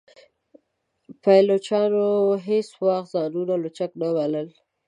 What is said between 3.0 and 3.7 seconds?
ځانونه